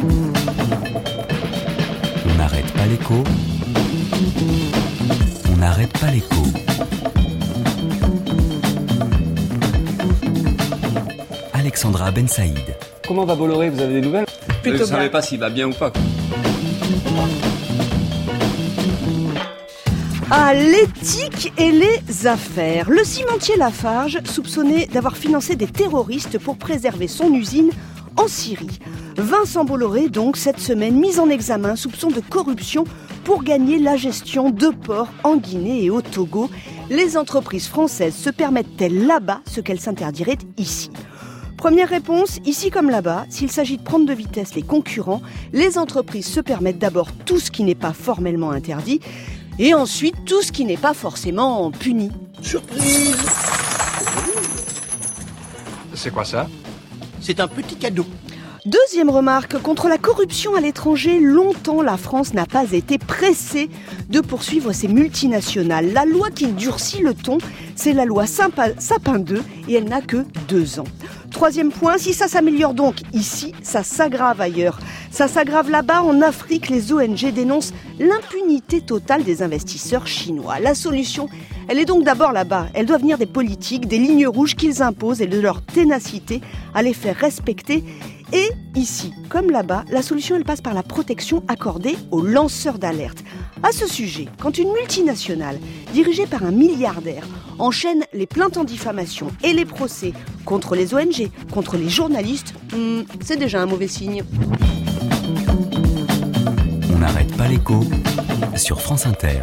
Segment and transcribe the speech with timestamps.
[0.00, 0.04] On
[2.36, 3.24] n'arrête pas l'écho.
[5.52, 6.42] On n'arrête pas l'écho.
[11.52, 12.58] Alexandra Ben Saïd.
[13.06, 14.26] Comment va Bolloré Vous avez des nouvelles?
[14.62, 15.92] Plutôt Je ne savais pas s'il va bien ou pas.
[20.30, 22.90] à l'éthique et les affaires.
[22.90, 27.70] Le cimentier Lafarge, soupçonné d'avoir financé des terroristes pour préserver son usine
[28.18, 28.78] en Syrie.
[29.16, 32.84] Vincent Bolloré, donc, cette semaine, mis en examen, soupçon de corruption
[33.24, 36.50] pour gagner la gestion de ports en Guinée et au Togo.
[36.90, 40.90] Les entreprises françaises se permettent-elles là-bas ce qu'elles s'interdiraient ici?
[41.56, 45.22] Première réponse, ici comme là-bas, s'il s'agit de prendre de vitesse les concurrents,
[45.52, 49.00] les entreprises se permettent d'abord tout ce qui n'est pas formellement interdit
[49.58, 52.10] et ensuite tout ce qui n'est pas forcément puni.
[55.94, 56.46] C'est quoi ça?
[57.20, 58.06] C'est un petit cadeau.
[58.66, 63.70] Deuxième remarque, contre la corruption à l'étranger, longtemps la France n'a pas été pressée
[64.10, 65.92] de poursuivre ces multinationales.
[65.92, 67.38] La loi qui durcit le ton,
[67.76, 70.84] c'est la loi Sapin 2 et elle n'a que deux ans.
[71.38, 74.80] Troisième point, si ça s'améliore donc ici, ça s'aggrave ailleurs.
[75.12, 80.58] Ça s'aggrave là-bas, en Afrique, les ONG dénoncent l'impunité totale des investisseurs chinois.
[80.58, 81.28] La solution,
[81.68, 82.66] elle est donc d'abord là-bas.
[82.74, 86.40] Elle doit venir des politiques, des lignes rouges qu'ils imposent et de leur ténacité
[86.74, 87.84] à les faire respecter.
[88.32, 93.22] Et ici, comme là-bas, la solution, elle passe par la protection accordée aux lanceurs d'alerte.
[93.62, 95.58] À ce sujet, quand une multinationale,
[95.92, 97.24] dirigée par un milliardaire,
[97.58, 100.12] enchaîne les plaintes en diffamation et les procès
[100.44, 104.22] contre les ONG, contre les journalistes, hmm, c'est déjà un mauvais signe.
[106.94, 107.84] On n'arrête pas l'écho
[108.56, 109.42] sur France Inter.